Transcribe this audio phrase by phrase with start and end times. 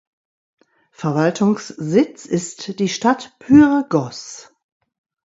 [0.89, 4.51] Verwaltungssitz ist die Stadt Pyrgos.